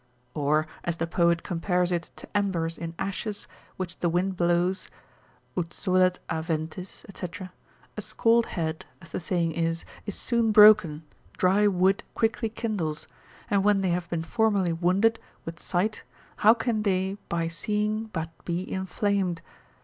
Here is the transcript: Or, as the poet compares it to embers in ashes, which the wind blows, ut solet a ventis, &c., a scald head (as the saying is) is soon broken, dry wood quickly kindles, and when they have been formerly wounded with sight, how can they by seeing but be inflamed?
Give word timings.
Or, 0.33 0.65
as 0.83 0.97
the 0.97 1.05
poet 1.05 1.43
compares 1.43 1.91
it 1.91 2.09
to 2.15 2.27
embers 2.35 2.75
in 2.75 2.95
ashes, 2.97 3.47
which 3.77 3.99
the 3.99 4.09
wind 4.09 4.35
blows, 4.35 4.87
ut 5.55 5.69
solet 5.75 6.17
a 6.27 6.41
ventis, 6.41 7.05
&c., 7.15 7.27
a 7.95 8.01
scald 8.01 8.47
head 8.47 8.87
(as 8.99 9.11
the 9.11 9.19
saying 9.19 9.51
is) 9.51 9.85
is 10.07 10.15
soon 10.15 10.51
broken, 10.51 11.03
dry 11.33 11.67
wood 11.67 12.03
quickly 12.15 12.49
kindles, 12.49 13.07
and 13.47 13.63
when 13.63 13.81
they 13.81 13.89
have 13.91 14.09
been 14.09 14.23
formerly 14.23 14.73
wounded 14.73 15.19
with 15.45 15.59
sight, 15.59 16.01
how 16.37 16.55
can 16.55 16.81
they 16.81 17.19
by 17.29 17.47
seeing 17.47 18.05
but 18.05 18.31
be 18.43 18.61
inflamed? 18.71 19.43